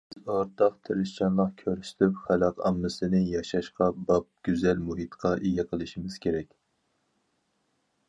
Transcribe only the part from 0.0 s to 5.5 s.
بىز ئورتاق تىرىشچانلىق كۆرسىتىپ، خەلق ئاممىسىنى ياشاشقا باب گۈزەل مۇھىتقا